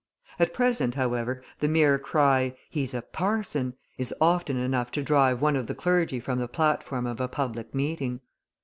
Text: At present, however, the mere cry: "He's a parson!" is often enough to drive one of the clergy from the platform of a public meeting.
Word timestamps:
At 0.39 0.51
present, 0.51 0.95
however, 0.95 1.43
the 1.59 1.67
mere 1.67 1.99
cry: 1.99 2.57
"He's 2.71 2.95
a 2.95 3.03
parson!" 3.03 3.75
is 3.99 4.11
often 4.19 4.57
enough 4.57 4.89
to 4.93 5.03
drive 5.03 5.43
one 5.43 5.55
of 5.55 5.67
the 5.67 5.75
clergy 5.75 6.19
from 6.19 6.39
the 6.39 6.47
platform 6.47 7.05
of 7.05 7.21
a 7.21 7.27
public 7.27 7.75
meeting. 7.75 8.21